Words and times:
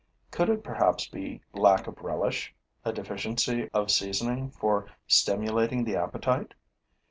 Could 0.31 0.49
it 0.49 0.63
perhaps 0.63 1.05
be 1.07 1.43
lack 1.53 1.85
of 1.85 2.01
relish, 2.01 2.55
a 2.83 2.91
deficiency 2.91 3.69
of 3.71 3.91
seasoning 3.91 4.49
for 4.49 4.87
stimulating 5.05 5.83
the 5.83 5.95
appetite? 5.95 6.55